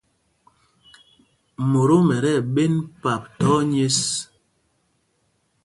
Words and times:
Motom 1.69 2.07
ɛ 2.15 2.17
tí 2.23 2.31
ɛɓēn 2.39 2.73
pâp 3.01 3.21
thɔ̄ɔ̄ 3.37 3.59
nyěs. 3.71 3.99